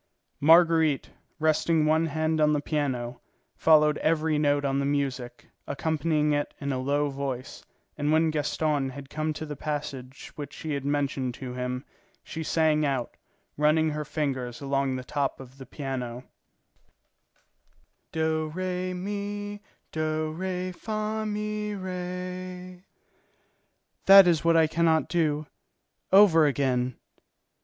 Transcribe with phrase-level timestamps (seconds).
[0.39, 3.21] Marguerite, resting one hand on the piano,
[3.55, 7.63] followed every note on the music, accompanying it in a low voice,
[7.99, 11.85] and when Gaston had come to the passage which she had mentioned to him,
[12.23, 13.15] she sang out,
[13.57, 16.23] running her fingers along the top of the piano:
[18.11, 19.61] "Do, re, mi,
[19.91, 22.81] do, re, fa, mi, re;
[24.07, 25.45] that is what I can not do.
[26.11, 26.97] Over again."